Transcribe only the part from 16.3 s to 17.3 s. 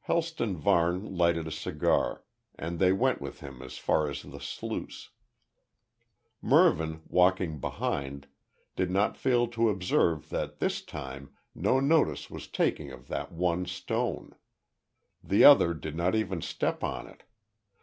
step on it.